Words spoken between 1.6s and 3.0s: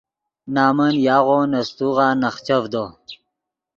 سیتوغا نخچڤدو